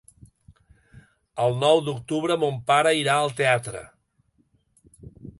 [1.43, 3.83] El nou d'octubre mon pare irà al teatre.